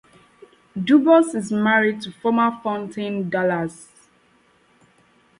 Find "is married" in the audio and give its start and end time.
1.35-2.01